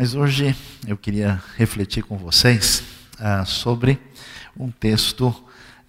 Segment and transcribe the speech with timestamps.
[0.00, 0.54] Mas hoje
[0.86, 2.84] eu queria refletir com vocês
[3.18, 4.00] ah, sobre
[4.56, 5.34] um texto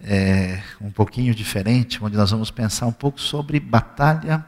[0.00, 4.44] é, um pouquinho diferente, onde nós vamos pensar um pouco sobre batalha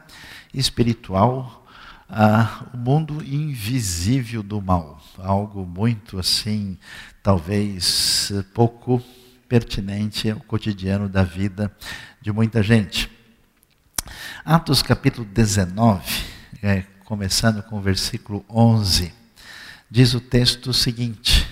[0.53, 1.65] espiritual,
[2.09, 5.01] ah, o mundo invisível do mal.
[5.17, 6.77] Algo muito assim,
[7.23, 9.01] talvez pouco
[9.47, 11.73] pertinente ao cotidiano da vida
[12.21, 13.09] de muita gente.
[14.43, 16.03] Atos capítulo 19,
[16.61, 19.22] é, começando com o versículo 11
[19.95, 21.47] Diz o texto o seguinte: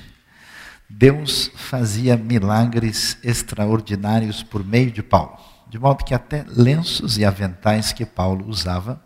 [0.90, 5.38] Deus fazia milagres extraordinários por meio de Paulo,
[5.70, 9.00] de modo que até lenços e aventais que Paulo usava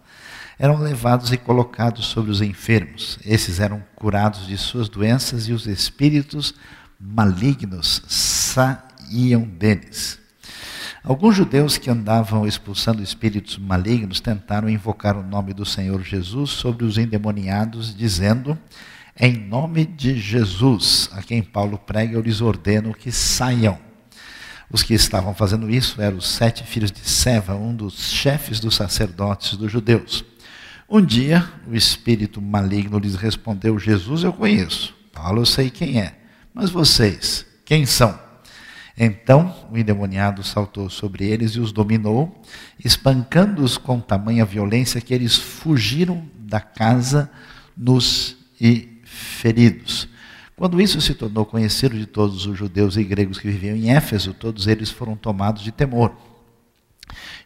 [0.57, 3.19] eram levados e colocados sobre os enfermos.
[3.25, 6.53] Esses eram curados de suas doenças e os espíritos
[6.97, 10.17] malignos saíam deles.
[11.03, 16.85] Alguns judeus que andavam expulsando espíritos malignos tentaram invocar o nome do Senhor Jesus sobre
[16.85, 18.57] os endemoniados, dizendo:
[19.17, 23.79] em nome de Jesus, a quem Paulo prega, eu lhes ordeno que saiam.
[24.69, 28.75] Os que estavam fazendo isso eram os sete filhos de Seva, um dos chefes dos
[28.75, 30.25] sacerdotes dos judeus.
[30.89, 36.19] Um dia, o espírito maligno lhes respondeu: Jesus eu conheço, Paulo eu sei quem é,
[36.53, 38.19] mas vocês, quem são?
[38.97, 42.41] Então o endemoniado saltou sobre eles e os dominou,
[42.83, 47.29] espancando-os com tamanha violência que eles fugiram da casa
[47.75, 50.07] nos e feridos.
[50.55, 54.33] Quando isso se tornou conhecido de todos os judeus e gregos que viviam em Éfeso,
[54.33, 56.15] todos eles foram tomados de temor.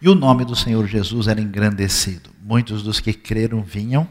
[0.01, 2.29] E o nome do Senhor Jesus era engrandecido.
[2.41, 4.07] Muitos dos que creram vinham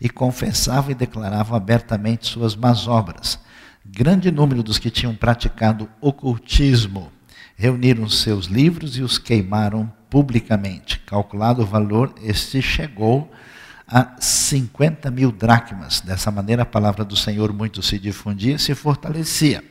[0.00, 3.38] e confessavam e declaravam abertamente suas más obras.
[3.84, 7.12] Grande número dos que tinham praticado ocultismo
[7.56, 11.00] reuniram seus livros e os queimaram publicamente.
[11.00, 13.46] Calculado o valor, este chegou a
[13.86, 16.00] a 50 mil dracmas.
[16.00, 19.62] Dessa maneira, a palavra do Senhor muito se difundia e se fortalecia.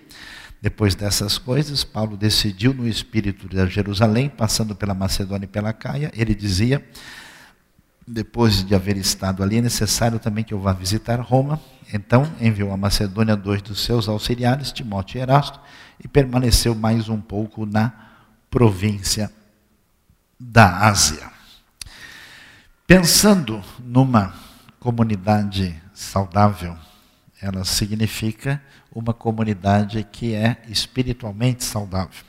[0.61, 6.11] Depois dessas coisas, Paulo decidiu no espírito de Jerusalém, passando pela Macedônia e pela Caia,
[6.15, 6.83] ele dizia,
[8.08, 11.59] depois de haver estado ali, é necessário também que eu vá visitar Roma.
[11.93, 15.59] Então enviou a Macedônia dois dos seus auxiliares, Timóteo e Erasto,
[16.04, 17.93] e permaneceu mais um pouco na
[18.49, 19.31] província
[20.39, 21.35] da Ásia.
[22.88, 24.32] Pensando numa
[24.80, 26.78] comunidade saudável,
[27.42, 32.23] ela significa uma comunidade que é espiritualmente saudável.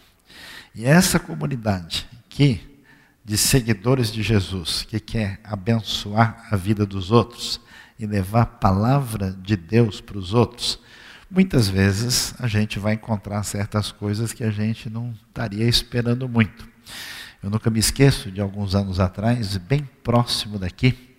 [0.75, 2.81] E essa comunidade que
[3.23, 7.61] de seguidores de Jesus, que quer abençoar a vida dos outros
[7.99, 10.79] e levar a palavra de Deus para os outros,
[11.31, 16.67] muitas vezes a gente vai encontrar certas coisas que a gente não estaria esperando muito.
[17.47, 21.17] Eu nunca me esqueço de alguns anos atrás, bem próximo daqui,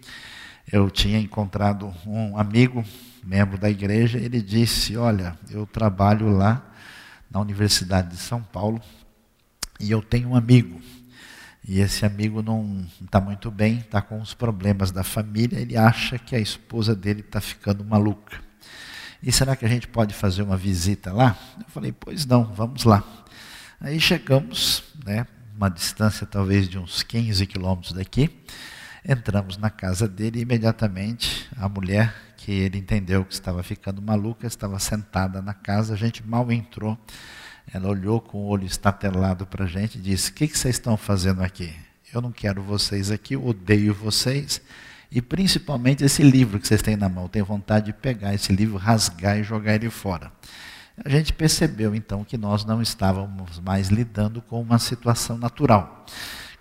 [0.69, 2.83] eu tinha encontrado um amigo,
[3.23, 6.69] membro da igreja, ele disse: Olha, eu trabalho lá
[7.31, 8.81] na Universidade de São Paulo
[9.79, 10.81] e eu tenho um amigo.
[11.65, 16.19] E esse amigo não está muito bem, está com os problemas da família, ele acha
[16.19, 18.37] que a esposa dele está ficando maluca.
[19.23, 21.37] E será que a gente pode fazer uma visita lá?
[21.57, 23.01] Eu falei, pois não, vamos lá.
[23.79, 25.25] Aí chegamos, né,
[25.57, 28.29] uma distância talvez de uns 15 quilômetros daqui.
[29.03, 34.45] Entramos na casa dele e imediatamente a mulher, que ele entendeu que estava ficando maluca,
[34.45, 35.95] estava sentada na casa.
[35.95, 36.95] A gente mal entrou.
[37.73, 40.75] Ela olhou com o olho estatelado para a gente e disse: O que, que vocês
[40.75, 41.73] estão fazendo aqui?
[42.13, 44.61] Eu não quero vocês aqui, odeio vocês.
[45.09, 47.23] E principalmente esse livro que vocês têm na mão.
[47.23, 50.31] Eu tenho vontade de pegar esse livro, rasgar e jogar ele fora
[51.03, 56.05] a gente percebeu então que nós não estávamos mais lidando com uma situação natural.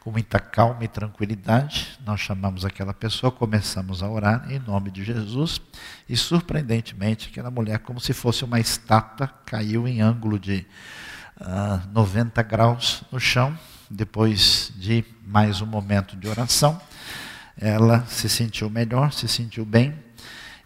[0.01, 5.03] Com muita calma e tranquilidade, nós chamamos aquela pessoa, começamos a orar em nome de
[5.03, 5.61] Jesus,
[6.09, 10.67] e surpreendentemente, aquela mulher, como se fosse uma estátua, caiu em ângulo de
[11.41, 13.59] uh, ah, 90 graus no chão.
[13.91, 16.81] Depois de mais um momento de oração,
[17.57, 19.95] ela se sentiu melhor, se sentiu bem,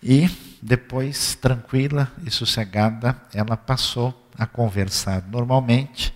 [0.03, 0.29] e
[0.63, 6.15] depois, tranquila e sossegada, ela passou a conversar normalmente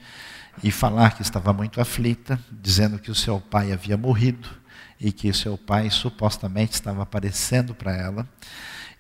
[0.63, 4.49] e falar que estava muito aflita, dizendo que o seu pai havia morrido
[5.01, 8.29] e que o seu pai supostamente estava aparecendo para ela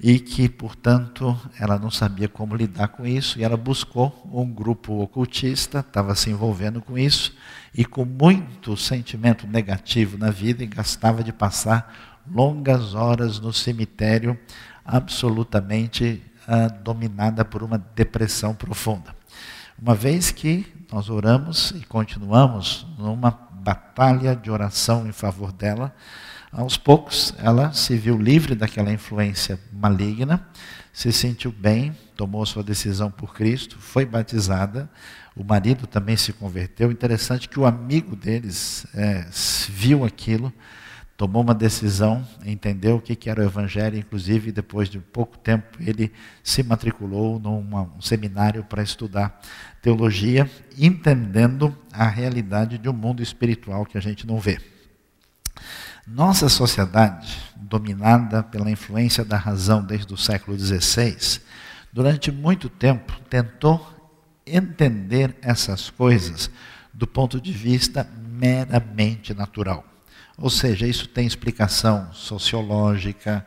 [0.00, 5.00] e que, portanto, ela não sabia como lidar com isso e ela buscou um grupo
[5.00, 7.34] ocultista, estava se envolvendo com isso
[7.72, 14.38] e com muito sentimento negativo na vida e gastava de passar longas horas no cemitério
[14.84, 19.14] absolutamente ah, dominada por uma depressão profunda.
[19.80, 25.94] Uma vez que nós oramos e continuamos numa batalha de oração em favor dela,
[26.56, 30.46] Aos poucos, ela se viu livre daquela influência maligna,
[30.92, 34.88] se sentiu bem, tomou sua decisão por Cristo, foi batizada.
[35.34, 36.92] O marido também se converteu.
[36.92, 39.26] Interessante que o amigo deles é,
[39.68, 40.52] viu aquilo,
[41.16, 46.12] tomou uma decisão, entendeu o que era o Evangelho, inclusive depois de pouco tempo ele
[46.42, 49.40] se matriculou num seminário para estudar
[49.80, 54.58] teologia, entendendo a realidade de um mundo espiritual que a gente não vê.
[56.06, 61.40] Nossa sociedade, dominada pela influência da razão desde o século XVI,
[61.92, 63.94] durante muito tempo tentou
[64.46, 66.50] entender essas coisas
[66.92, 69.93] do ponto de vista meramente natural.
[70.36, 73.46] Ou seja, isso tem explicação sociológica,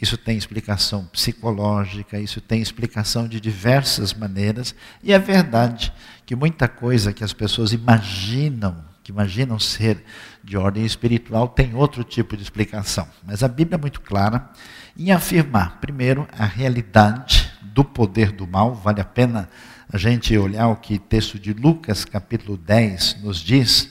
[0.00, 5.92] isso tem explicação psicológica, isso tem explicação de diversas maneiras, e é verdade
[6.26, 10.02] que muita coisa que as pessoas imaginam que imaginam ser
[10.42, 13.06] de ordem espiritual, tem outro tipo de explicação.
[13.24, 14.50] Mas a Bíblia é muito clara
[14.98, 18.74] em afirmar, primeiro, a realidade do poder do mal.
[18.74, 19.48] Vale a pena
[19.92, 23.88] a gente olhar o que o texto de Lucas, capítulo 10, nos diz.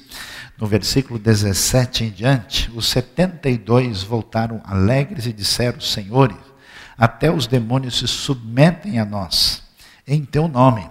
[0.57, 6.38] No versículo 17 em diante, os 72 voltaram alegres e disseram: Senhores,
[6.97, 9.63] até os demônios se submetem a nós,
[10.07, 10.89] em teu nome.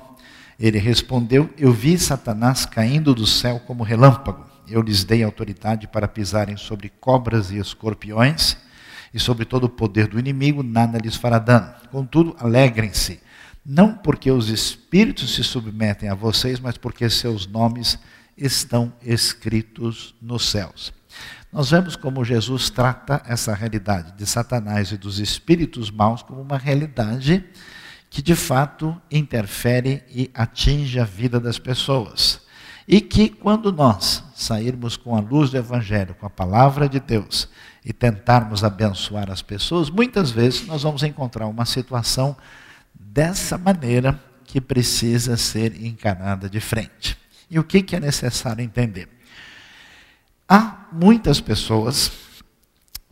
[0.58, 4.44] Ele respondeu: Eu vi Satanás caindo do céu como relâmpago.
[4.66, 8.56] Eu lhes dei autoridade para pisarem sobre cobras e escorpiões,
[9.12, 11.72] e sobre todo o poder do inimigo, nada lhes fará dano.
[11.90, 13.20] Contudo, alegrem-se,
[13.64, 17.99] não porque os espíritos se submetem a vocês, mas porque seus nomes
[18.37, 20.93] estão escritos nos céus.
[21.52, 26.58] Nós vemos como Jesus trata essa realidade de Satanás e dos espíritos maus como uma
[26.58, 27.44] realidade
[28.11, 32.40] que de fato interfere e atinge a vida das pessoas.
[32.87, 37.49] E que quando nós sairmos com a luz do Evangelho, com a palavra de Deus,
[37.84, 42.37] e tentarmos abençoar as pessoas, muitas vezes nós vamos encontrar uma situação
[43.14, 47.16] dessa maneira que precisa ser encarada de frente.
[47.49, 49.08] E o que, é necessário entender?
[50.49, 52.11] Há muitas pessoas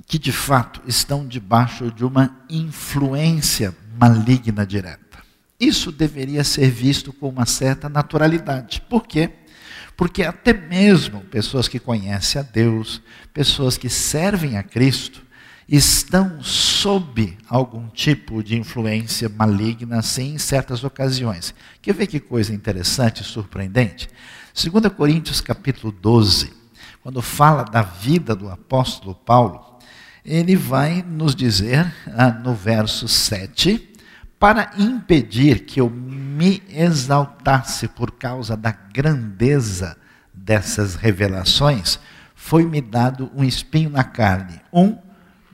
[0.04, 5.22] que de fato estão debaixo de uma influência maligna direta.
[5.58, 8.82] Isso deveria ser visto com uma certa naturalidade.
[8.90, 9.31] Por quê?
[9.96, 13.00] Porque até mesmo pessoas que conhecem a Deus,
[13.32, 15.22] pessoas que servem a Cristo,
[15.68, 21.54] estão sob algum tipo de influência maligna, assim, em certas ocasiões.
[21.80, 24.08] Quer ver que coisa interessante e surpreendente?
[24.54, 26.52] 2 Coríntios capítulo 12,
[27.02, 29.78] quando fala da vida do apóstolo Paulo,
[30.24, 33.90] ele vai nos dizer ah, no verso 7,
[34.38, 39.96] para impedir que eu me exaltasse por causa da grandeza
[40.34, 41.98] dessas revelações,
[42.34, 44.98] foi-me dado um espinho na carne, um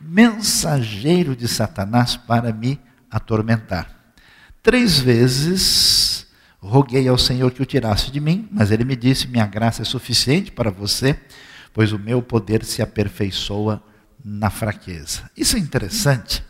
[0.09, 4.15] mensageiro de Satanás para me atormentar.
[4.63, 6.27] Três vezes
[6.59, 9.85] roguei ao Senhor que o tirasse de mim, mas ele me disse: Minha graça é
[9.85, 11.19] suficiente para você,
[11.75, 13.83] pois o meu poder se aperfeiçoa
[14.25, 15.31] na fraqueza.
[15.37, 16.43] Isso é interessante,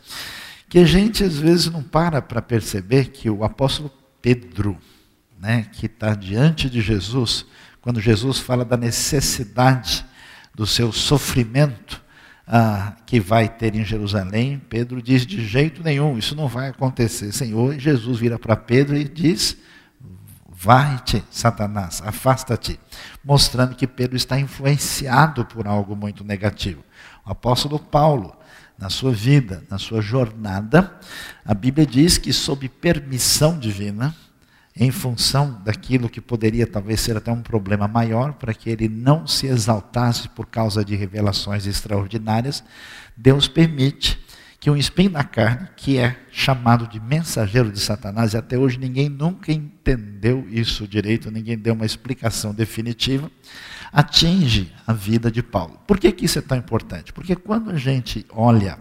[0.69, 3.91] que a gente às vezes não para para perceber que o apóstolo
[4.21, 4.77] Pedro,
[5.39, 7.45] né, que está diante de Jesus,
[7.81, 10.05] quando Jesus fala da necessidade
[10.55, 12.01] do seu sofrimento
[12.51, 17.31] ah, que vai ter em Jerusalém, Pedro diz: de jeito nenhum, isso não vai acontecer,
[17.31, 17.77] Senhor.
[17.77, 19.55] Jesus vira para Pedro e diz:
[20.49, 22.79] Vai-te, Satanás, afasta-te,
[23.23, 26.83] mostrando que Pedro está influenciado por algo muito negativo.
[27.23, 28.35] O apóstolo Paulo,
[28.79, 30.99] na sua vida, na sua jornada,
[31.45, 34.15] a Bíblia diz que, sob permissão divina,
[34.79, 39.27] em função daquilo que poderia talvez ser até um problema maior, para que ele não
[39.27, 42.63] se exaltasse por causa de revelações extraordinárias,
[43.15, 44.17] Deus permite
[44.57, 48.79] que um espinho na carne, que é chamado de mensageiro de Satanás, e até hoje
[48.79, 53.29] ninguém nunca entendeu isso direito, ninguém deu uma explicação definitiva,
[53.91, 55.77] atinge a vida de Paulo.
[55.85, 57.11] Por que, que isso é tão importante?
[57.11, 58.79] Porque quando a gente olha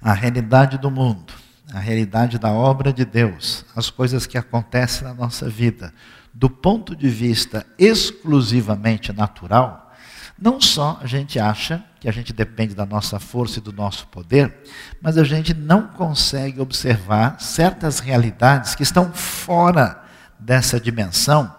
[0.00, 1.32] a realidade do mundo,
[1.76, 5.92] a realidade da obra de Deus, as coisas que acontecem na nossa vida,
[6.32, 9.92] do ponto de vista exclusivamente natural,
[10.40, 14.06] não só a gente acha que a gente depende da nossa força e do nosso
[14.06, 14.56] poder,
[15.02, 20.02] mas a gente não consegue observar certas realidades que estão fora
[20.40, 21.54] dessa dimensão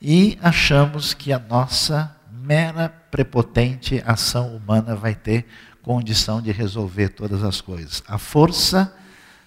[0.00, 5.44] e achamos que a nossa mera prepotente ação humana vai ter
[5.82, 8.00] condição de resolver todas as coisas.
[8.06, 8.94] A força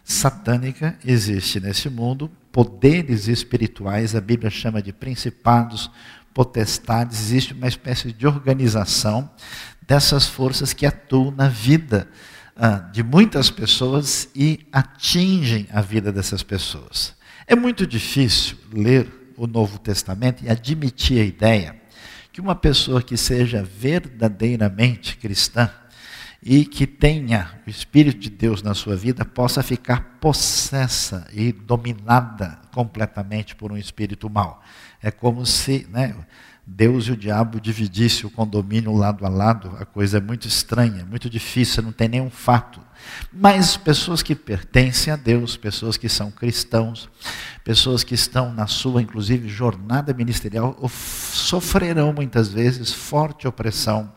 [0.10, 5.92] satânica existe nesse mundo poderes espirituais, a Bíblia chama de principados,
[6.34, 9.30] potestades, existe uma espécie de organização
[9.88, 12.08] dessas forças que atuam na vida
[12.56, 17.14] ah, de muitas pessoas e atingem a vida dessas pessoas.
[17.46, 21.76] É muito difícil ler o Novo Testamento e admitir a ideia
[22.32, 25.70] que uma pessoa que seja verdadeiramente cristã
[26.42, 32.60] e que tenha o Espírito de Deus na sua vida possa ficar possessa e dominada
[32.72, 34.62] completamente por um espírito mau.
[35.02, 36.16] É como se né,
[36.66, 41.04] Deus e o diabo dividissem o condomínio lado a lado, a coisa é muito estranha,
[41.04, 42.80] muito difícil, não tem nenhum fato.
[43.34, 47.10] Mas pessoas que pertencem a Deus, pessoas que são cristãos,
[47.64, 54.14] pessoas que estão na sua, inclusive, jornada ministerial, sofrerão muitas vezes forte opressão,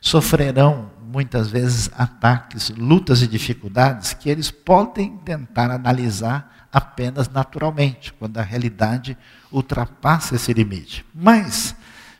[0.00, 8.38] sofrerão muitas vezes ataques, lutas e dificuldades que eles podem tentar analisar apenas naturalmente, quando
[8.38, 9.16] a realidade
[9.52, 11.06] ultrapassa esse limite.
[11.14, 11.72] Mas,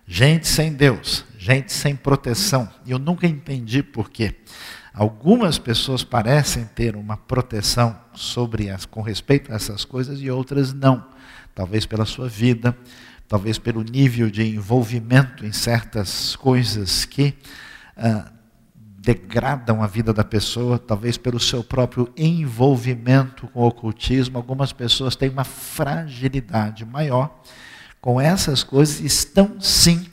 [0.07, 4.37] gente sem Deus, gente sem proteção, eu nunca entendi por quê.
[4.95, 10.73] Algumas pessoas parecem ter uma proteção sobre as, com respeito a essas coisas e outras
[10.73, 11.05] não.
[11.53, 12.79] Talvez pela sua vida,
[13.27, 17.35] talvez pelo nível de envolvimento em certas coisas que
[17.97, 18.31] ah,
[19.05, 24.39] degradam a vida da pessoa, talvez pelo seu próprio envolvimento com o ocultismo.
[24.39, 27.41] Algumas pessoas têm uma fragilidade maior
[28.01, 30.07] com essas coisas estão sim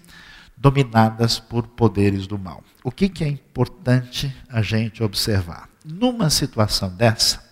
[0.56, 2.64] dominadas por poderes do mal.
[2.86, 5.68] O que, que é importante a gente observar?
[5.84, 7.44] Numa situação dessa,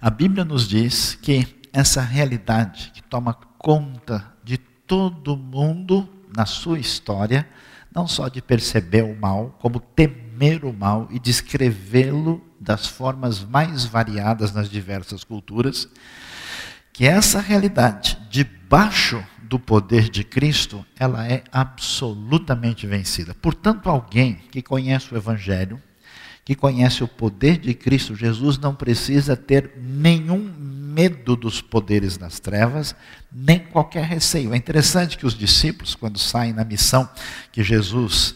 [0.00, 6.80] a Bíblia nos diz que essa realidade que toma conta de todo mundo na sua
[6.80, 7.48] história,
[7.94, 13.84] não só de perceber o mal, como temer o mal e descrevê-lo das formas mais
[13.84, 15.88] variadas nas diversas culturas,
[16.92, 23.34] que essa realidade, debaixo do poder de Cristo, ela é absolutamente vencida.
[23.34, 25.80] Portanto, alguém que conhece o Evangelho,
[26.44, 30.38] que conhece o poder de Cristo Jesus, não precisa ter nenhum
[30.98, 32.92] medo dos poderes das trevas,
[33.30, 34.52] nem qualquer receio.
[34.52, 37.08] É interessante que os discípulos, quando saem na missão
[37.52, 38.34] que Jesus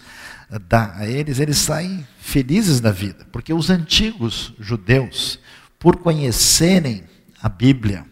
[0.49, 5.41] eh, dá a eles, eles saem felizes da vida, porque os antigos judeus,
[5.77, 7.03] por conhecerem
[7.43, 8.07] a Bíblia,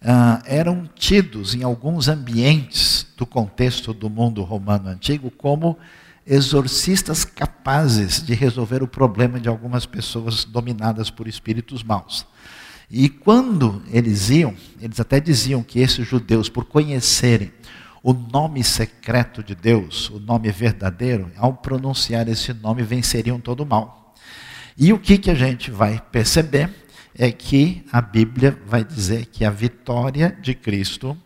[0.00, 5.76] uh, eram tidos em alguns ambientes do contexto do mundo romano antigo como
[6.24, 12.24] exorcistas capazes de resolver o problema de algumas pessoas dominadas por espíritos maus.
[12.90, 17.52] E quando eles iam, eles até diziam que esses judeus, por conhecerem
[18.02, 23.66] o nome secreto de Deus, o nome verdadeiro, ao pronunciar esse nome, venceriam todo o
[23.66, 24.14] mal.
[24.78, 26.70] E o que, que a gente vai perceber
[27.18, 31.16] é que a Bíblia vai dizer que a vitória de Cristo,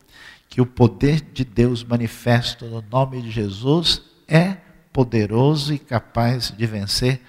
[0.49, 4.57] que o poder de Deus manifesto no nome de Jesus é
[4.93, 7.21] poderoso e capaz de vencer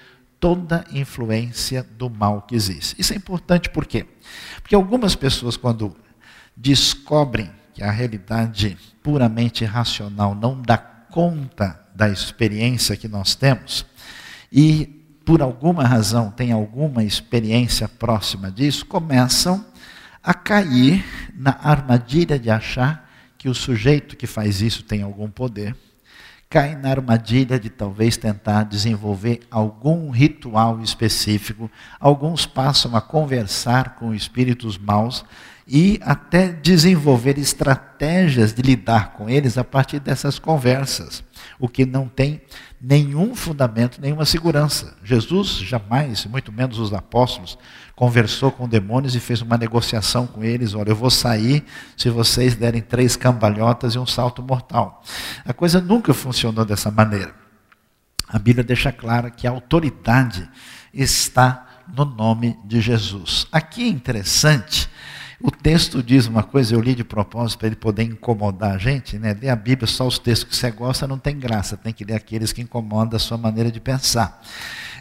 [0.42, 3.00] toda influência do mal que existe.
[3.00, 4.04] Isso é importante por quê?
[4.60, 5.96] Porque algumas pessoas, quando
[6.56, 13.86] descobrem que a realidade puramente racional não dá conta da experiência que nós temos,
[14.50, 14.86] e
[15.24, 19.64] por alguma razão tem alguma experiência próxima disso, começam
[20.20, 21.04] a cair
[21.36, 23.08] na armadilha de achar
[23.38, 25.76] que o sujeito que faz isso tem algum poder
[26.52, 31.70] cai na armadilha de talvez tentar desenvolver algum ritual específico.
[31.98, 35.24] Alguns passam a conversar com espíritos maus
[35.66, 41.24] e até desenvolver estratégias de lidar com eles a partir dessas conversas,
[41.58, 42.42] o que não tem
[42.78, 44.94] nenhum fundamento, nenhuma segurança.
[45.02, 47.56] Jesus jamais, muito menos os apóstolos,
[47.94, 51.64] conversou com demônios e fez uma negociação com eles: olha, eu vou sair
[51.96, 55.02] se vocês derem três cambalhotas e um salto mortal.
[55.44, 57.34] A coisa nunca funcionou dessa maneira.
[58.28, 60.48] A Bíblia deixa clara que a autoridade
[60.92, 63.46] está no nome de Jesus.
[63.52, 64.88] Aqui é interessante
[65.42, 69.18] o texto diz uma coisa, eu li de propósito para ele poder incomodar a gente,
[69.18, 69.34] né?
[69.34, 72.14] Ler a Bíblia, só os textos que você gosta não tem graça, tem que ler
[72.14, 74.40] aqueles que incomodam a sua maneira de pensar.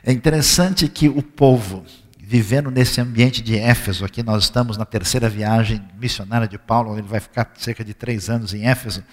[0.04, 1.86] É interessante que o povo,
[2.32, 7.06] vivendo nesse ambiente de Éfeso, aqui nós estamos na terceira viagem missionária de Paulo, ele
[7.06, 9.04] vai ficar cerca de três anos em Éfeso.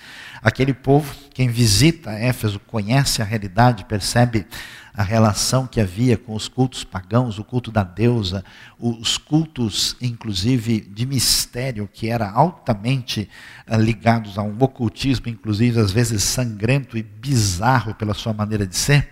[0.41, 4.47] Aquele povo, quem visita Éfeso, conhece a realidade, percebe
[4.95, 8.45] a relação que havia com os cultos pagãos, o culto da deusa,
[8.79, 13.29] os cultos, inclusive, de mistério, que era altamente
[13.69, 18.77] uh, ligados a um ocultismo, inclusive, às vezes sangrento e bizarro pela sua maneira de
[18.77, 19.09] ser,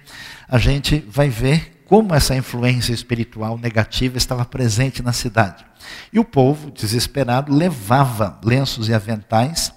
[0.48, 5.64] a gente vai ver como essa influência espiritual negativa estava presente na cidade.
[6.12, 9.72] E o povo, desesperado, levava lenços e aventais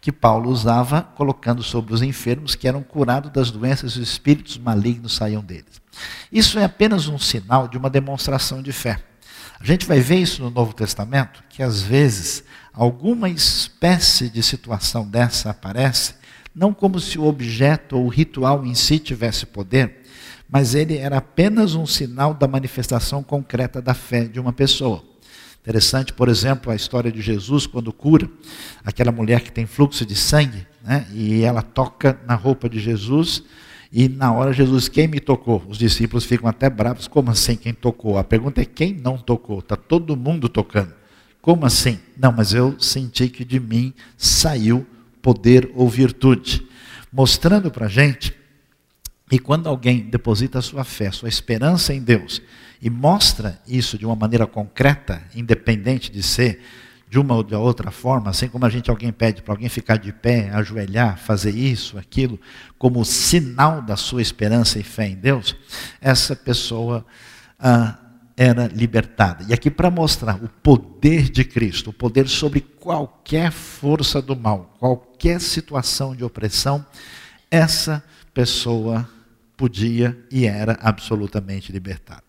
[0.00, 4.58] que Paulo usava, colocando sobre os enfermos que eram curados das doenças e os espíritos
[4.58, 5.80] malignos saíam deles.
[6.30, 8.98] Isso é apenas um sinal de uma demonstração de fé.
[9.58, 15.08] A gente vai ver isso no Novo Testamento, que às vezes alguma espécie de situação
[15.08, 16.16] dessa aparece,
[16.54, 20.03] não como se o objeto ou o ritual em si tivesse poder,
[20.54, 25.02] mas ele era apenas um sinal da manifestação concreta da fé de uma pessoa.
[25.60, 28.30] Interessante, por exemplo, a história de Jesus quando cura
[28.84, 31.08] aquela mulher que tem fluxo de sangue, né?
[31.12, 33.42] e ela toca na roupa de Jesus,
[33.92, 35.60] e na hora Jesus, quem me tocou?
[35.66, 38.16] Os discípulos ficam até bravos, como assim quem tocou?
[38.16, 39.58] A pergunta é quem não tocou?
[39.58, 40.94] Está todo mundo tocando.
[41.42, 41.98] Como assim?
[42.16, 44.86] Não, mas eu senti que de mim saiu
[45.20, 46.64] poder ou virtude.
[47.12, 48.43] Mostrando para a gente
[49.34, 52.40] que quando alguém deposita sua fé, sua esperança em Deus,
[52.80, 56.60] e mostra isso de uma maneira concreta, independente de ser
[57.10, 59.96] de uma ou de outra forma, assim como a gente alguém pede para alguém ficar
[59.96, 62.38] de pé, ajoelhar, fazer isso, aquilo,
[62.78, 65.56] como sinal da sua esperança e fé em Deus,
[66.00, 67.04] essa pessoa
[67.58, 67.98] ah,
[68.36, 69.44] era libertada.
[69.48, 74.76] E aqui para mostrar o poder de Cristo, o poder sobre qualquer força do mal,
[74.78, 76.86] qualquer situação de opressão,
[77.50, 78.00] essa
[78.32, 79.08] pessoa
[79.56, 82.22] podia e era absolutamente libertada.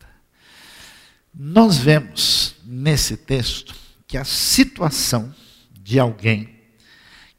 [1.34, 3.76] Nós vemos nesse texto
[4.08, 5.34] que a situação
[5.72, 6.56] de alguém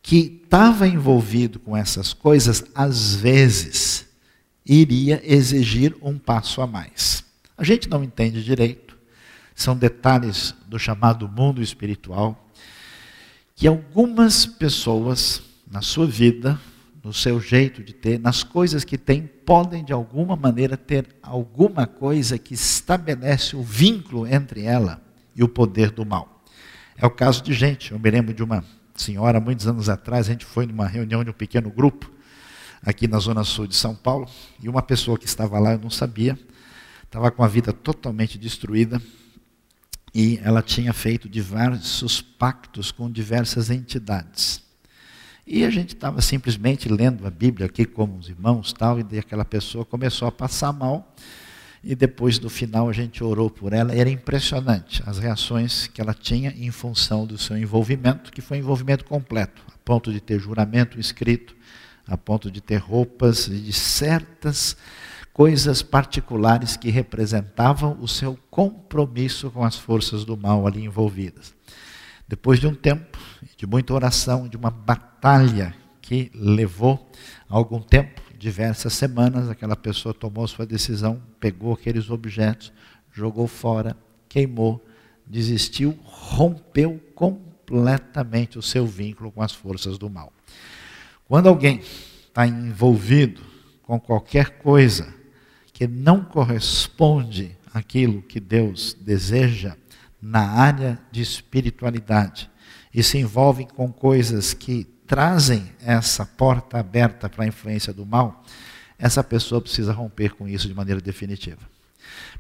[0.03, 4.07] que estava envolvido com essas coisas, às vezes,
[4.65, 7.25] iria exigir um passo a mais.
[7.57, 8.97] A gente não entende direito,
[9.55, 12.51] são detalhes do chamado mundo espiritual,
[13.55, 16.61] que algumas pessoas na sua vida
[17.07, 21.87] no seu jeito de ter, nas coisas que tem, podem de alguma maneira ter alguma
[21.87, 25.01] coisa que estabelece o vínculo entre ela
[25.33, 26.43] e o poder do mal.
[26.97, 30.33] É o caso de gente, eu me lembro de uma senhora, muitos anos atrás, a
[30.33, 32.11] gente foi numa reunião de um pequeno grupo,
[32.83, 34.29] aqui na zona sul de São Paulo,
[34.61, 36.37] e uma pessoa que estava lá, eu não sabia,
[37.05, 39.01] estava com a vida totalmente destruída,
[40.13, 44.66] e ela tinha feito diversos pactos com diversas entidades.
[45.47, 49.45] E a gente estava simplesmente lendo a Bíblia aqui como os irmãos tal, e aquela
[49.45, 51.15] pessoa começou a passar mal.
[51.85, 53.95] E depois do final a gente orou por ela.
[53.95, 58.61] Era impressionante as reações que ela tinha em função do seu envolvimento, que foi um
[58.61, 61.55] envolvimento completo, a ponto de ter juramento escrito,
[62.09, 64.77] a ponto de ter roupas e de certas
[65.33, 71.55] coisas particulares que representavam o seu compromisso com as forças do mal ali envolvidas.
[72.27, 73.17] Depois de um tempo,
[73.57, 77.11] de muita oração, de uma batalha que levou
[77.49, 82.73] algum tempo, diversas semanas, aquela pessoa tomou sua decisão, pegou aqueles objetos,
[83.13, 83.97] jogou fora,
[84.29, 84.85] queimou,
[85.27, 90.33] desistiu, rompeu completamente o seu vínculo com as forças do mal.
[91.27, 91.81] Quando alguém
[92.29, 93.41] está envolvido
[93.83, 95.13] com qualquer coisa
[95.73, 99.77] que não corresponde àquilo que Deus deseja,
[100.21, 102.51] na área de espiritualidade
[102.97, 108.43] e se envolvem com coisas que trazem essa porta aberta para a influência do mal,
[108.99, 111.61] essa pessoa precisa romper com isso de maneira definitiva.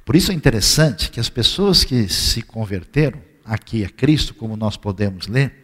[0.02, 4.78] Por isso é interessante que as pessoas que se converteram aqui a Cristo, como nós
[4.78, 5.62] podemos ler,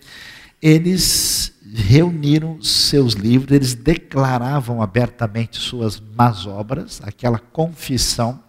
[0.61, 8.45] eles reuniram seus livros, eles declaravam abertamente suas más obras, aquela confissão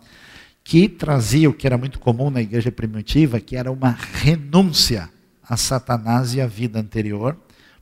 [0.62, 5.12] que trazia o que era muito comum na igreja primitiva, que era uma renúncia
[5.48, 7.38] a Satanás e a vida anterior,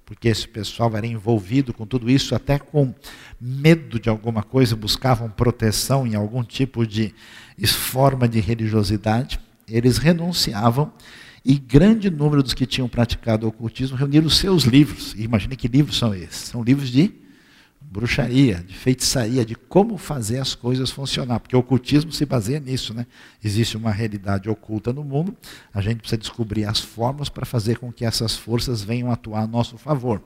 [0.05, 2.93] porque esse pessoal era envolvido com tudo isso, até com
[3.39, 7.13] medo de alguma coisa, buscavam proteção em algum tipo de
[7.65, 9.39] forma de religiosidade.
[9.67, 10.91] Eles renunciavam
[11.45, 15.13] e grande número dos que tinham praticado o ocultismo reuniram seus livros.
[15.17, 16.35] Imagine que livros são esses?
[16.49, 17.20] São livros de
[17.81, 22.93] bruxaria, de feitiçaria, de como fazer as coisas funcionar, porque o ocultismo se baseia nisso,
[22.93, 23.05] né?
[23.43, 25.35] Existe uma realidade oculta no mundo,
[25.73, 29.47] a gente precisa descobrir as formas para fazer com que essas forças venham atuar a
[29.47, 30.21] nosso favor.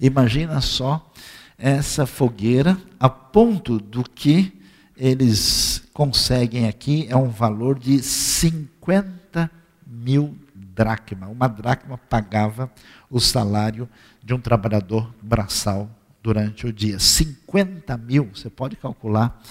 [0.00, 1.12] Imagina só
[1.58, 4.52] essa fogueira a ponto do que
[4.96, 9.50] eles conseguem aqui é um valor de 50
[9.86, 11.28] mil dracma.
[11.28, 12.70] Uma dracma pagava
[13.10, 13.88] o salário
[14.22, 15.88] de um trabalhador braçal
[16.24, 16.98] durante o dia.
[16.98, 19.42] 50 mil, você pode calcular,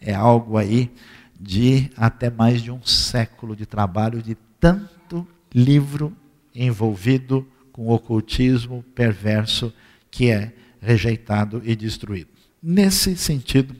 [0.00, 0.90] é algo aí
[1.38, 6.16] de até mais de um século de trabalho, de tanto livro
[6.54, 9.74] envolvido com o ocultismo perverso
[10.10, 12.30] que é rejeitado e destruído.
[12.62, 13.76] Nesse sentido,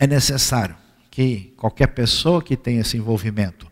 [0.00, 0.74] é necessário
[1.08, 3.70] que qualquer pessoa que tenha esse envolvimento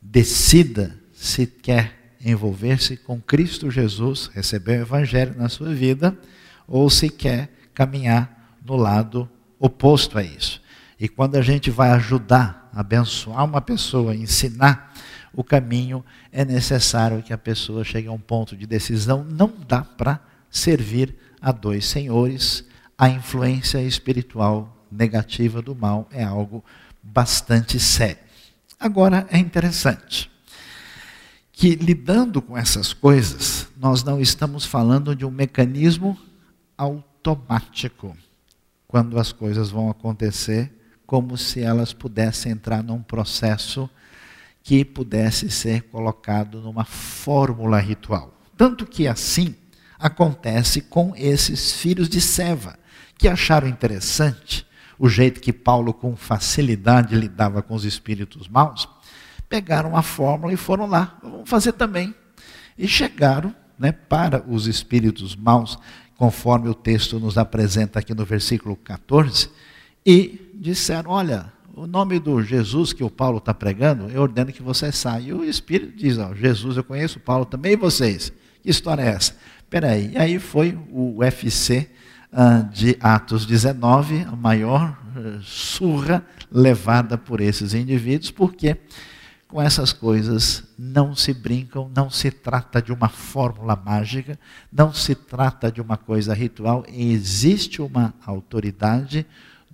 [0.00, 6.16] decida se quer envolver-se com Cristo Jesus, receber o Evangelho na sua vida,
[6.66, 10.60] ou se quer caminhar no lado oposto a isso.
[10.98, 14.92] E quando a gente vai ajudar, abençoar uma pessoa, ensinar
[15.34, 19.24] o caminho, é necessário que a pessoa chegue a um ponto de decisão.
[19.24, 20.20] Não dá para
[20.50, 22.64] servir a dois senhores.
[22.96, 26.64] A influência espiritual negativa do mal é algo
[27.02, 28.18] bastante sério.
[28.78, 30.30] Agora é interessante
[31.52, 36.18] que lidando com essas coisas, nós não estamos falando de um mecanismo
[36.82, 38.16] automático
[38.88, 40.70] quando as coisas vão acontecer,
[41.06, 43.88] como se elas pudessem entrar num processo
[44.62, 48.36] que pudesse ser colocado numa fórmula ritual.
[48.56, 49.54] Tanto que assim
[49.98, 52.78] acontece com esses filhos de Seva,
[53.16, 54.66] que acharam interessante
[54.98, 58.88] o jeito que Paulo com facilidade lidava com os espíritos maus,
[59.48, 62.14] pegaram a fórmula e foram lá, vamos fazer também.
[62.76, 65.78] E chegaram né, para os espíritos maus,
[66.22, 69.50] conforme o texto nos apresenta aqui no versículo 14,
[70.06, 74.62] e disseram: Olha, o nome do Jesus que o Paulo está pregando, eu ordeno que
[74.62, 75.30] você saia.
[75.30, 78.32] E o Espírito diz: Jesus eu conheço, Paulo também, e vocês?
[78.62, 79.34] Que história é essa?
[79.68, 81.90] Peraí, e aí foi o UFC
[82.32, 88.76] uh, de Atos 19, a maior uh, surra levada por esses indivíduos, porque
[89.52, 94.38] com essas coisas não se brincam, não se trata de uma fórmula mágica,
[94.72, 99.26] não se trata de uma coisa ritual, existe uma autoridade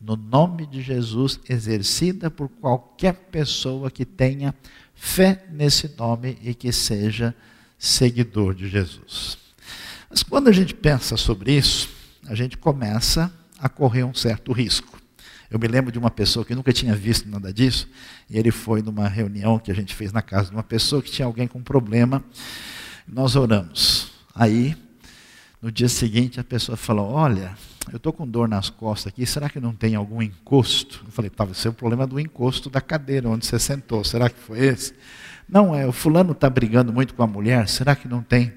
[0.02, 4.52] no nome de Jesus exercida por qualquer pessoa que tenha
[4.96, 7.32] fé nesse nome e que seja
[7.78, 9.38] seguidor de Jesus.
[10.10, 11.88] Mas quando a gente pensa sobre isso,
[12.26, 14.97] a gente começa a correr um certo risco.
[15.50, 17.88] Eu me lembro de uma pessoa que nunca tinha visto nada disso,
[18.28, 21.10] e ele foi numa reunião que a gente fez na casa de uma pessoa que
[21.10, 22.22] tinha alguém com problema.
[23.06, 24.12] Nós oramos.
[24.34, 24.76] Aí,
[25.62, 27.56] no dia seguinte, a pessoa falou: Olha,
[27.90, 31.02] eu estou com dor nas costas aqui, será que não tem algum encosto?
[31.06, 34.38] Eu falei: Talvez seja o problema do encosto da cadeira onde você sentou, será que
[34.38, 34.92] foi esse?
[35.48, 38.52] Não, é, o fulano está brigando muito com a mulher, será que não tem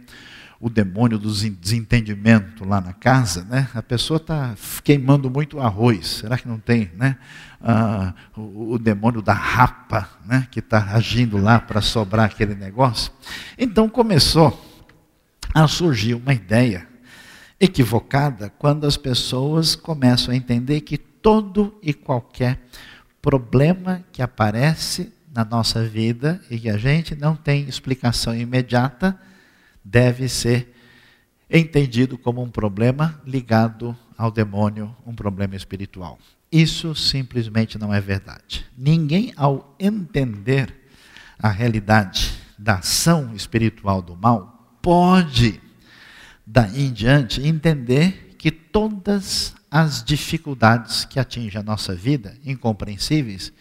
[0.62, 3.68] o demônio do desentendimento lá na casa, né?
[3.74, 6.08] A pessoa está queimando muito arroz.
[6.08, 7.18] Será que não tem, né?
[7.60, 10.48] Ah, o, o, demônio da rapa, né?
[10.52, 13.12] Que está agindo lá para sobrar aquele negócio.
[13.58, 14.56] Então começou
[15.52, 16.88] a surgir uma ideia
[17.60, 22.60] equivocada quando as pessoas começam a entender que todo e qualquer
[23.20, 29.20] problema que aparece na nossa vida e que a gente não tem explicação imediata
[29.84, 30.74] deve ser
[31.50, 36.18] entendido como um problema ligado ao demônio, um problema espiritual.
[36.52, 38.66] Isso simplesmente não é verdade.
[38.78, 40.74] Ninguém, ao entender
[41.40, 45.62] a realidade da ação espiritual do mal, pode,
[46.46, 53.54] daí em diante, entender que todas as dificuldades que atingem a nossa vida, incompreensíveis,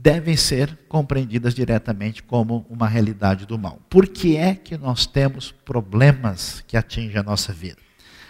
[0.00, 3.80] devem ser compreendidas diretamente como uma realidade do mal.
[3.90, 7.78] Por que é que nós temos problemas que atingem a nossa vida?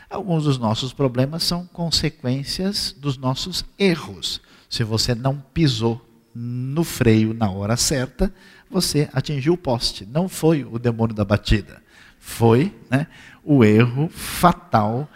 [0.09, 4.41] Alguns dos nossos problemas são consequências dos nossos erros.
[4.71, 6.03] Se você não pisou
[6.35, 8.33] no freio na hora certa,
[8.71, 10.07] você atingiu o poste.
[10.07, 11.83] Não foi o demônio da batida.
[12.19, 13.07] Foi né,
[13.45, 15.07] o erro fatal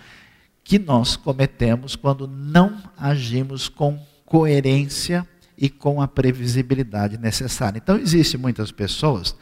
[0.63, 5.27] que nós cometemos quando não agimos com coerência
[5.63, 7.79] e com a previsibilidade necessária.
[7.79, 9.37] Então, existem muitas pessoas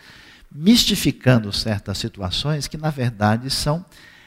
[0.54, 3.82] mistificando certas situações que, na verdade, são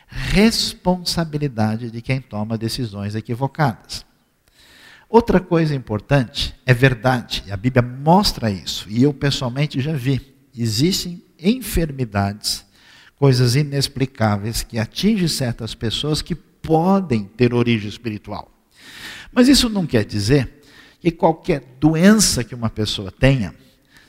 [0.07, 4.03] responsabilidade de quem toma decisões equivocadas.
[5.07, 10.33] Outra coisa importante é verdade, a Bíblia mostra isso, e eu pessoalmente já vi.
[10.57, 12.65] Existem enfermidades,
[13.17, 18.51] coisas inexplicáveis que atingem certas pessoas que podem ter origem espiritual.
[19.31, 20.62] Mas isso não quer dizer
[21.03, 23.53] que qualquer doença que uma pessoa tenha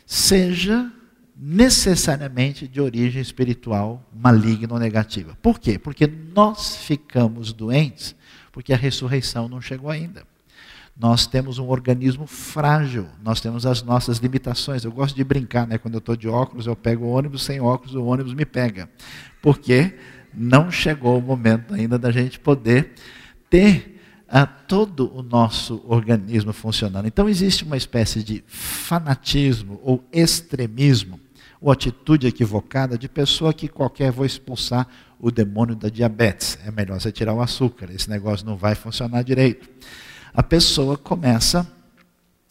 [0.07, 0.93] seja
[1.37, 5.37] necessariamente de origem espiritual maligna ou negativa.
[5.43, 5.77] Por quê?
[5.77, 8.15] Porque nós ficamos doentes
[8.53, 10.23] porque a ressurreição não chegou ainda.
[10.97, 14.85] Nós temos um organismo frágil, nós temos as nossas limitações.
[14.85, 15.77] Eu gosto de brincar, né?
[15.77, 18.89] Quando eu estou de óculos, eu pego o ônibus, sem óculos, o ônibus me pega.
[19.43, 19.99] Porque
[20.33, 22.93] não chegou o momento ainda da gente poder
[23.51, 23.94] ter
[24.35, 27.07] a todo o nosso organismo funcionando.
[27.07, 31.20] Então existe uma espécie de fanatismo ou extremismo,
[31.61, 34.88] ou atitude equivocada de pessoa que qualquer vou expulsar
[35.20, 36.59] o demônio da diabetes.
[36.66, 39.68] É melhor você tirar o açúcar, esse negócio não vai funcionar direito.
[40.35, 41.64] A pessoa começa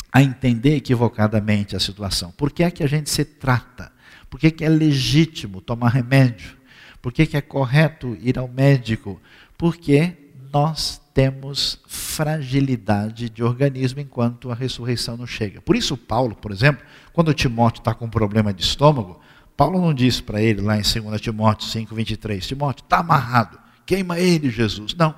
[0.10, 2.32] a entender equivocadamente a situação.
[2.32, 3.92] Por que é que a gente se trata?
[4.30, 6.56] Por que, que é legítimo tomar remédio?
[7.02, 9.20] Por que, que é correto ir ao médico?
[9.58, 10.23] Porque
[10.54, 15.60] nós temos fragilidade de organismo enquanto a ressurreição não chega.
[15.60, 19.20] Por isso, Paulo, por exemplo, quando Timóteo está com um problema de estômago,
[19.58, 24.20] Paulo não diz para ele lá em 2 Timóteo 5, 23, Timóteo, está amarrado, queima
[24.20, 24.94] ele, Jesus.
[24.94, 25.16] Não.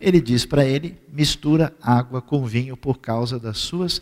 [0.00, 4.00] Ele diz para ele, mistura água com vinho por causa das suas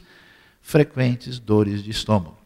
[0.60, 2.36] frequentes dores de estômago.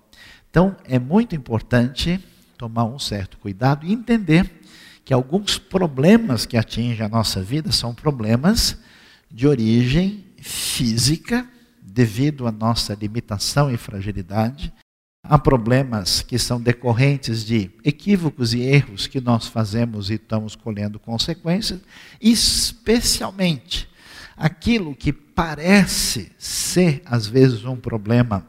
[0.48, 2.20] Então, é muito importante
[2.56, 4.59] tomar um certo cuidado e entender
[5.04, 8.78] que alguns problemas que atingem a nossa vida são problemas
[9.30, 11.48] de origem física,
[11.82, 14.72] devido à nossa limitação e fragilidade.
[15.22, 20.98] Há problemas que são decorrentes de equívocos e erros que nós fazemos e estamos colhendo
[20.98, 21.80] consequências,
[22.20, 23.88] especialmente
[24.36, 28.46] aquilo que parece ser, às vezes, um problema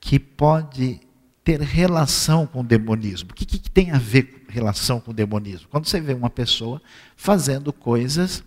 [0.00, 1.00] que pode
[1.44, 3.30] ter relação com o demonismo.
[3.30, 5.68] O que, que tem a ver com relação com o demonismo?
[5.68, 6.80] Quando você vê uma pessoa
[7.16, 8.42] fazendo coisas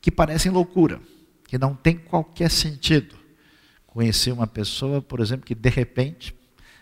[0.00, 1.00] que parecem loucura,
[1.46, 3.16] que não tem qualquer sentido.
[3.86, 6.34] Conheci uma pessoa, por exemplo, que de repente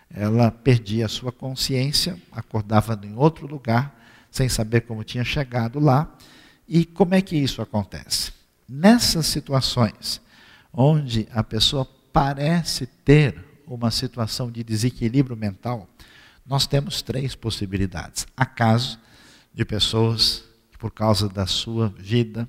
[0.09, 3.97] ela perdia a sua consciência, acordava em outro lugar,
[4.29, 6.15] sem saber como tinha chegado lá.
[6.67, 8.31] E como é que isso acontece?
[8.67, 10.21] Nessas situações
[10.71, 15.87] onde a pessoa parece ter uma situação de desequilíbrio mental,
[16.47, 18.25] nós temos três possibilidades.
[18.35, 18.97] Há casos
[19.53, 22.47] de pessoas que, por causa da sua vida,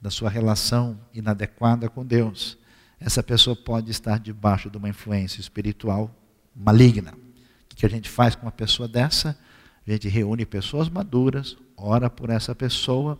[0.00, 2.56] da sua relação inadequada com Deus,
[3.00, 6.14] essa pessoa pode estar debaixo de uma influência espiritual
[6.54, 7.12] maligna.
[7.72, 9.36] O que a gente faz com uma pessoa dessa?
[9.86, 13.18] A gente reúne pessoas maduras, ora por essa pessoa,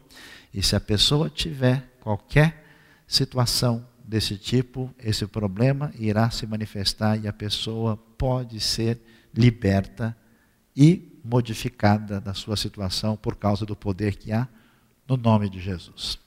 [0.55, 2.65] e se a pessoa tiver qualquer
[3.09, 9.01] situação desse tipo, esse problema irá se manifestar e a pessoa pode ser
[9.35, 10.17] liberta
[10.77, 14.49] e modificada da sua situação por causa do poder que há
[15.09, 16.19] no nome de Jesus.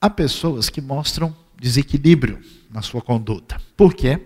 [0.00, 3.60] Há pessoas que mostram desequilíbrio na sua conduta.
[3.76, 4.20] Por quê?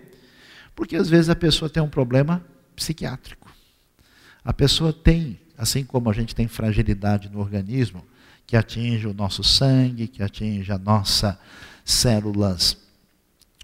[0.75, 2.45] Porque às vezes a pessoa tem um problema
[2.75, 3.53] psiquiátrico.
[4.43, 8.03] A pessoa tem, assim como a gente tem fragilidade no organismo,
[8.47, 11.39] que atinge o nosso sangue, que atinge a nossa
[11.85, 12.77] células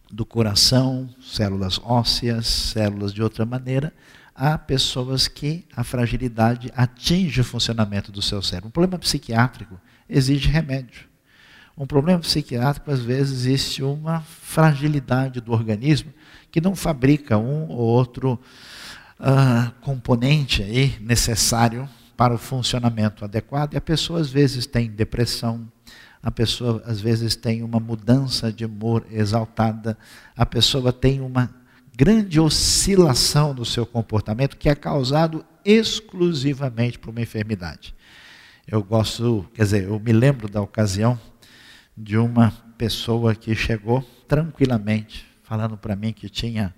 [0.10, 3.93] do coração, células ósseas, células de outra maneira,
[4.38, 8.67] há pessoas que a fragilidade atinge o funcionamento do seu cérebro.
[8.67, 11.06] Um problema psiquiátrico exige remédio.
[11.76, 16.13] Um problema psiquiátrico, às vezes, existe uma fragilidade do organismo
[16.52, 18.39] que não fabrica um ou outro
[19.19, 25.71] uh, componente aí necessário para o funcionamento adequado, e a pessoa às vezes tem depressão,
[26.21, 29.95] a pessoa às vezes tem uma mudança de humor exaltada,
[30.36, 31.54] a pessoa tem uma
[31.97, 37.95] grande oscilação no seu comportamento que é causado exclusivamente por uma enfermidade.
[38.67, 41.19] Eu gosto, quer dizer, eu me lembro da ocasião
[41.97, 46.71] de uma pessoa que chegou tranquilamente, falando para mim que tinha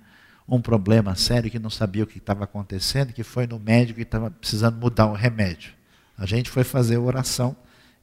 [0.47, 4.03] um problema sério, que não sabia o que estava acontecendo, que foi no médico e
[4.03, 5.73] estava precisando mudar o remédio.
[6.17, 7.57] A gente foi fazer oração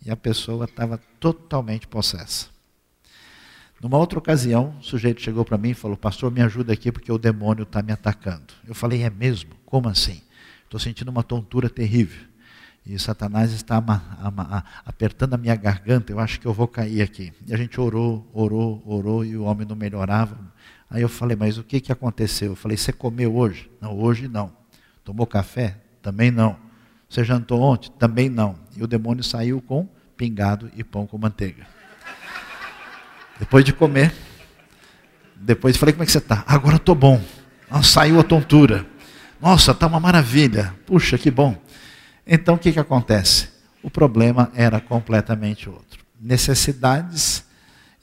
[0.04, 2.55] e a pessoa estava totalmente possessa.
[3.80, 7.12] Numa outra ocasião, o sujeito chegou para mim e falou: Pastor, me ajuda aqui porque
[7.12, 8.54] o demônio está me atacando.
[8.66, 9.50] Eu falei: É mesmo?
[9.64, 10.22] Como assim?
[10.64, 12.26] Estou sentindo uma tontura terrível
[12.86, 13.82] e Satanás está
[14.84, 17.32] apertando a minha garganta, eu acho que eu vou cair aqui.
[17.44, 20.38] E a gente orou, orou, orou, e o homem não melhorava.
[20.88, 22.52] Aí eu falei, mas o que, que aconteceu?
[22.52, 23.68] Eu falei, você comeu hoje?
[23.80, 24.52] Não, hoje não.
[25.02, 25.78] Tomou café?
[26.00, 26.56] Também não.
[27.08, 27.90] Você jantou ontem?
[27.98, 28.56] Também não.
[28.76, 31.66] E o demônio saiu com pingado e pão com manteiga.
[33.38, 34.12] Depois de comer,
[35.36, 36.44] depois falei, como é que você está?
[36.46, 37.22] Agora estou bom.
[37.70, 38.86] Nossa, saiu a tontura.
[39.40, 40.74] Nossa, está uma maravilha.
[40.86, 41.56] Puxa, que bom.
[42.26, 43.48] Então o que, que acontece?
[43.82, 46.04] O problema era completamente outro.
[46.20, 47.44] Necessidades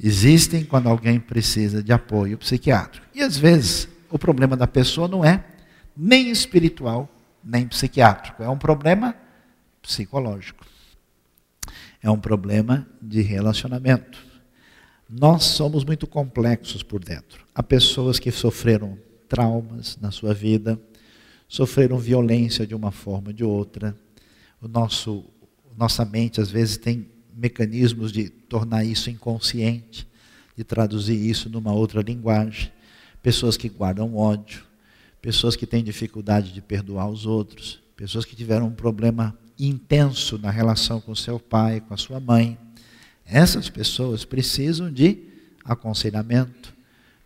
[0.02, 3.06] existem quando alguém precisa de apoio psiquiátrico.
[3.14, 5.44] E às vezes o problema da pessoa não é
[5.98, 7.10] nem espiritual,
[7.44, 8.44] nem psiquiátrico.
[8.44, 9.16] É um problema
[9.82, 10.66] psicológico.
[12.02, 14.33] É um problema de relacionamento.
[15.16, 17.46] Nós somos muito complexos por dentro.
[17.54, 18.98] Há pessoas que sofreram
[19.30, 20.82] traumas na sua vida,
[21.48, 23.96] sofreram violência de uma forma ou de outra,
[24.60, 25.24] o nosso,
[25.78, 30.08] nossa mente às vezes tem mecanismos de tornar isso inconsciente,
[30.58, 32.72] de traduzir isso numa outra linguagem.
[33.22, 34.64] Pessoas que guardam ódio,
[35.22, 40.50] pessoas que têm dificuldade de perdoar os outros, pessoas que tiveram um problema intenso na
[40.50, 42.58] relação com seu pai, com a sua mãe.
[43.26, 45.24] Essas pessoas precisam de
[45.64, 46.74] aconselhamento,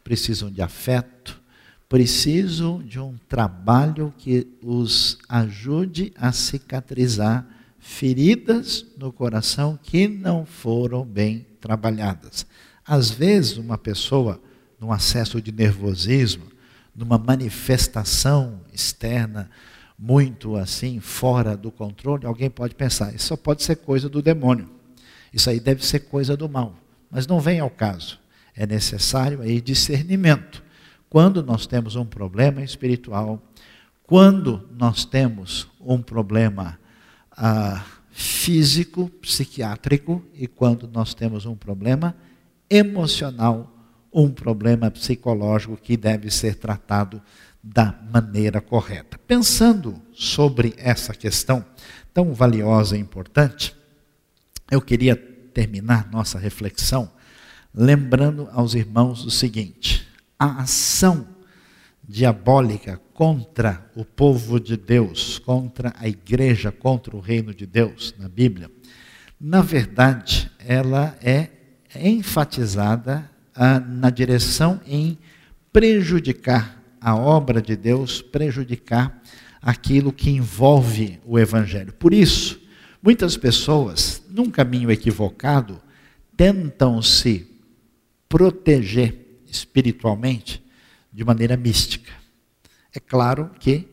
[0.04, 1.42] precisam de afeto,
[1.90, 7.48] Preciso de um trabalho que os ajude a cicatrizar
[7.80, 12.46] feridas no coração que não foram bem trabalhadas.
[12.86, 14.42] Às vezes, uma pessoa,
[14.78, 16.48] num acesso de nervosismo,
[16.94, 19.50] numa manifestação externa
[19.98, 24.70] muito assim, fora do controle, alguém pode pensar, isso só pode ser coisa do demônio.
[25.34, 26.76] Isso aí deve ser coisa do mal.
[27.10, 28.20] Mas não vem ao caso.
[28.56, 30.63] É necessário aí discernimento.
[31.10, 33.42] Quando nós temos um problema espiritual,
[34.04, 36.80] quando nós temos um problema
[37.32, 42.16] ah, físico, psiquiátrico, e quando nós temos um problema
[42.70, 43.72] emocional,
[44.12, 47.22] um problema psicológico que deve ser tratado
[47.62, 49.20] da maneira correta.
[49.28, 51.63] Pensando sobre essa questão
[52.13, 53.76] tão valiosa e importante,
[54.70, 57.12] eu queria terminar nossa reflexão
[57.74, 61.28] lembrando aos irmãos o seguinte: a ação
[62.08, 68.30] diabólica contra o povo de Deus, contra a igreja, contra o reino de Deus na
[68.30, 68.72] Bíblia,
[69.40, 71.50] na verdade, ela é
[71.96, 75.18] enfatizada ah, na direção em
[75.72, 79.22] prejudicar a obra de Deus, prejudicar
[79.62, 81.94] aquilo que envolve o Evangelho.
[81.94, 82.60] Por isso,
[83.02, 85.82] muitas pessoas, num caminho equivocado,
[86.38, 87.47] tentam se
[88.30, 90.63] proteger espiritualmente
[91.12, 92.12] de maneira mística.
[92.93, 93.88] É claro que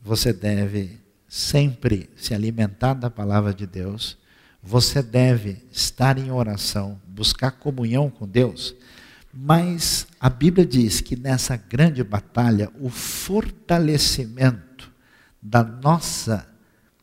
[0.00, 4.16] você deve sempre se alimentar da palavra de Deus,
[4.62, 8.74] você deve estar em oração, buscar comunhão com Deus,
[9.32, 14.90] mas a Bíblia diz que nessa grande batalha, o fortalecimento
[15.42, 16.48] da nossa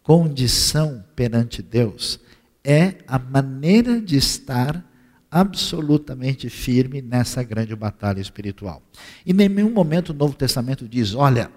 [0.02, 2.20] condição perante Deus
[2.64, 4.84] é a maneira de estar
[5.30, 8.82] absolutamente firme nessa grande batalha espiritual.
[9.26, 11.50] E em nenhum momento o Novo Testamento diz: olha,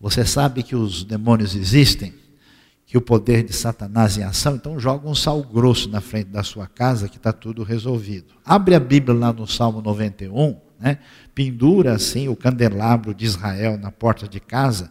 [0.00, 2.14] você sabe que os demônios existem,
[2.86, 6.42] que o poder de Satanás em ação, então joga um sal grosso na frente da
[6.42, 8.34] sua casa que está tudo resolvido.
[8.44, 10.98] Abre a Bíblia lá no Salmo 91, né?
[11.34, 14.90] pendura assim o candelabro de Israel na porta de casa,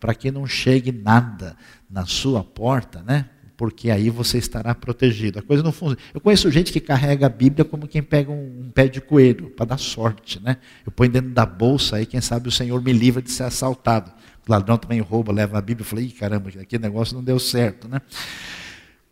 [0.00, 1.56] para que não chegue nada
[1.90, 3.28] na sua porta, né?
[3.56, 5.38] Porque aí você estará protegido.
[5.38, 5.98] A coisa não funciona.
[6.12, 9.50] Eu conheço gente que carrega a Bíblia como quem pega um, um pé de coelho,
[9.50, 10.40] para dar sorte.
[10.42, 10.56] Né?
[10.84, 14.12] Eu ponho dentro da bolsa aí, quem sabe o Senhor me livra de ser assaltado.
[14.46, 15.82] O ladrão também rouba, leva a Bíblia.
[15.82, 17.88] Eu falei, caramba, aquele negócio não deu certo.
[17.88, 18.00] Né?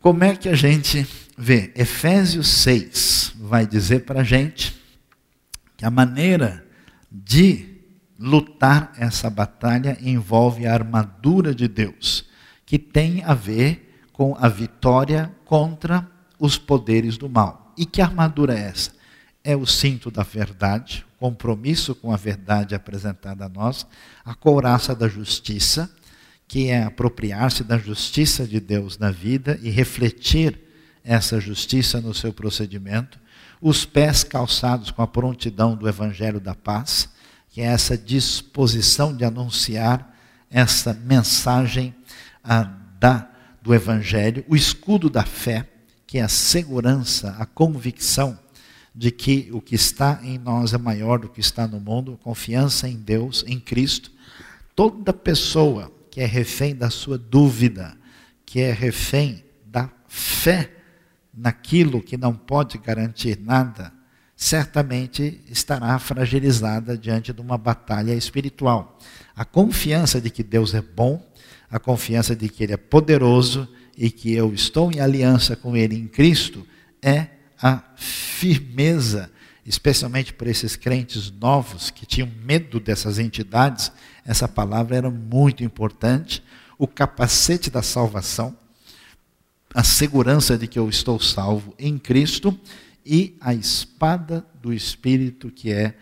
[0.01, 1.73] Como é que a gente vê?
[1.77, 4.77] Efésios 6 vai dizer para a gente
[5.77, 6.65] que a maneira
[7.11, 7.67] de
[8.19, 12.27] lutar essa batalha envolve a armadura de Deus,
[12.67, 13.90] que tem a ver
[14.21, 16.07] com a vitória contra
[16.39, 17.73] os poderes do mal.
[17.75, 18.91] E que armadura é essa?
[19.43, 23.87] É o cinto da verdade, compromisso com a verdade apresentada a nós,
[24.23, 25.91] a couraça da justiça,
[26.47, 30.61] que é apropriar-se da justiça de Deus na vida e refletir
[31.03, 33.19] essa justiça no seu procedimento,
[33.59, 37.09] os pés calçados com a prontidão do evangelho da paz,
[37.49, 40.15] que é essa disposição de anunciar
[40.51, 41.95] essa mensagem
[42.45, 43.30] ah, da
[43.63, 45.67] do Evangelho, o escudo da fé,
[46.07, 48.39] que é a segurança, a convicção
[48.95, 52.89] de que o que está em nós é maior do que está no mundo, confiança
[52.89, 54.11] em Deus, em Cristo.
[54.75, 57.97] Toda pessoa que é refém da sua dúvida,
[58.45, 60.71] que é refém da fé
[61.33, 63.93] naquilo que não pode garantir nada,
[64.35, 68.99] certamente estará fragilizada diante de uma batalha espiritual.
[69.37, 71.30] A confiança de que Deus é bom,
[71.71, 75.95] a confiança de que Ele é poderoso e que eu estou em aliança com Ele
[75.95, 76.67] em Cristo,
[77.01, 77.29] é
[77.63, 79.31] a firmeza,
[79.65, 83.93] especialmente para esses crentes novos que tinham medo dessas entidades,
[84.25, 86.43] essa palavra era muito importante.
[86.79, 88.57] O capacete da salvação,
[89.75, 92.59] a segurança de que eu estou salvo em Cristo
[93.05, 95.95] e a espada do Espírito, que é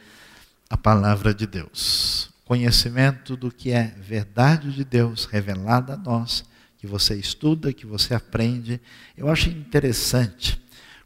[0.71, 6.47] a palavra de Deus conhecimento do que é verdade de Deus revelada a nós,
[6.79, 8.81] que você estuda, que você aprende.
[9.15, 10.59] Eu acho interessante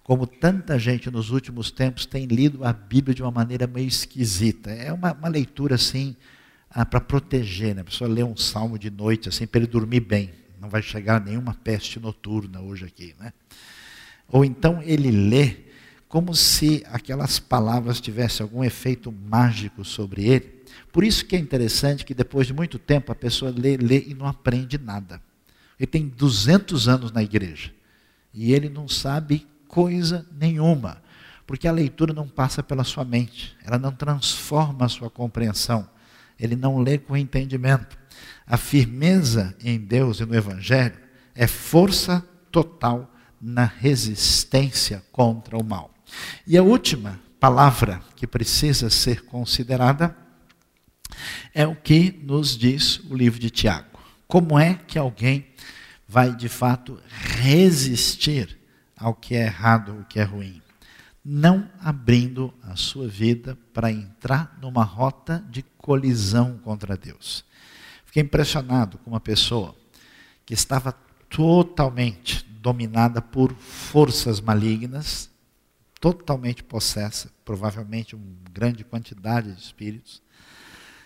[0.04, 4.70] como tanta gente nos últimos tempos tem lido a Bíblia de uma maneira meio esquisita.
[4.70, 6.14] É uma, uma leitura assim
[6.70, 7.80] ah, para proteger, né?
[7.80, 10.30] A pessoa lê um salmo de noite assim para ele dormir bem.
[10.60, 13.32] Não vai chegar nenhuma peste noturna hoje aqui, né?
[14.28, 15.56] Ou então ele lê
[16.06, 20.51] como se aquelas palavras tivessem algum efeito mágico sobre ele.
[20.92, 24.14] Por isso que é interessante que depois de muito tempo a pessoa lê, lê e
[24.14, 25.20] não aprende nada.
[25.78, 27.72] Ele tem 200 anos na igreja
[28.32, 31.02] e ele não sabe coisa nenhuma,
[31.46, 35.88] porque a leitura não passa pela sua mente, ela não transforma a sua compreensão,
[36.38, 37.98] ele não lê com entendimento.
[38.46, 40.96] A firmeza em Deus e no Evangelho
[41.34, 43.10] é força total
[43.40, 45.92] na resistência contra o mal.
[46.46, 50.16] E a última palavra que precisa ser considerada
[51.54, 53.98] é o que nos diz o livro de Tiago.
[54.26, 55.46] Como é que alguém
[56.08, 58.58] vai de fato resistir
[58.96, 60.60] ao que é errado, o que é ruim?
[61.24, 67.44] Não abrindo a sua vida para entrar numa rota de colisão contra Deus.
[68.04, 69.74] Fiquei impressionado com uma pessoa
[70.44, 70.92] que estava
[71.28, 75.30] totalmente dominada por forças malignas,
[76.00, 80.22] totalmente possessa, provavelmente uma grande quantidade de espíritos.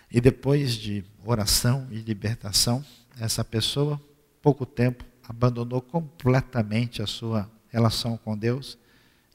[0.09, 2.83] E depois de oração e libertação,
[3.19, 3.99] essa pessoa,
[4.41, 8.77] pouco tempo, abandonou completamente a sua relação com Deus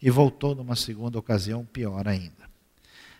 [0.01, 2.51] e voltou numa segunda ocasião pior ainda.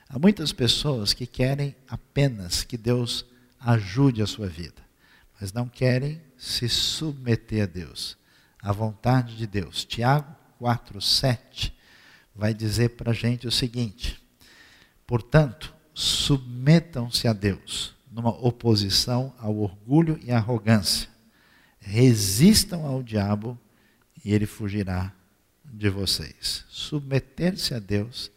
[0.09, 3.25] Há muitas pessoas que querem apenas que Deus
[3.61, 4.83] ajude a sua vida,
[5.41, 8.17] mas não querem se submeter a Deus,
[8.61, 9.85] à vontade de Deus.
[9.85, 11.75] Tiago 4, 7
[12.35, 14.23] vai dizer para a gente o seguinte:
[15.07, 21.09] portanto, submetam-se a Deus, numa oposição ao orgulho e arrogância.
[21.81, 23.59] Resistam ao diabo
[24.25, 25.13] e ele fugirá
[25.65, 26.65] de vocês.
[26.69, 28.31] Submeter-se a Deus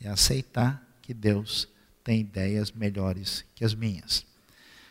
[0.00, 1.68] e aceitar que Deus
[2.02, 4.24] tem ideias melhores que as minhas.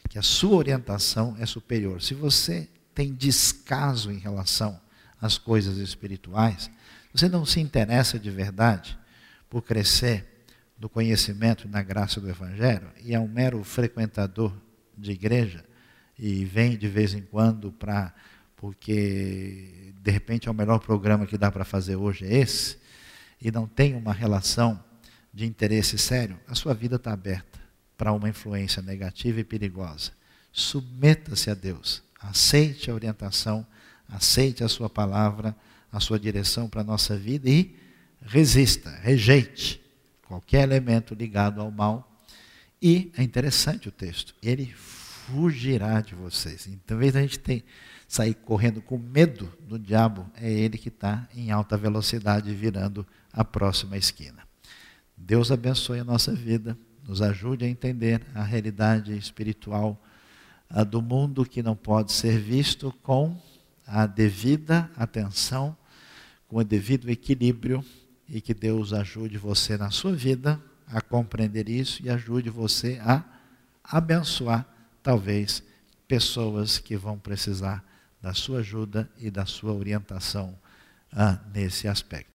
[0.09, 2.01] Que a sua orientação é superior.
[2.01, 4.79] Se você tem descaso em relação
[5.19, 6.69] às coisas espirituais,
[7.13, 8.97] você não se interessa de verdade
[9.49, 10.34] por crescer
[10.79, 14.53] no conhecimento e na graça do Evangelho e é um mero frequentador
[14.97, 15.63] de igreja
[16.17, 18.13] e vem de vez em quando para
[18.55, 22.77] porque de repente é o melhor programa que dá para fazer hoje é esse
[23.41, 24.83] e não tem uma relação
[25.35, 27.59] de interesse sério, a sua vida está aberta
[27.97, 30.11] para uma influência negativa e perigosa.
[30.51, 33.67] Submeta-se a Deus, aceite a orientação,
[34.07, 35.53] aceite a sua palavra,
[35.91, 37.75] a sua direção para a nossa vida e
[38.21, 39.84] resista, rejeite
[40.25, 42.11] qualquer elemento ligado ao mal.
[42.81, 46.67] E é interessante o texto, ele fugirá de vocês.
[46.67, 47.65] Então, em vez da gente ter,
[48.07, 53.43] sair correndo com medo do diabo, é ele que está em alta velocidade virando a
[53.43, 54.43] próxima esquina.
[55.17, 59.99] Deus abençoe a nossa vida, nos ajude a entender a realidade espiritual
[60.69, 63.39] a do mundo que não pode ser visto com
[63.85, 65.77] a devida atenção,
[66.47, 67.83] com o devido equilíbrio
[68.27, 73.23] e que Deus ajude você na sua vida a compreender isso e ajude você a
[73.83, 74.65] abençoar,
[75.01, 75.63] talvez,
[76.07, 77.83] pessoas que vão precisar
[78.21, 80.57] da sua ajuda e da sua orientação
[81.11, 82.33] ah, nesse aspecto.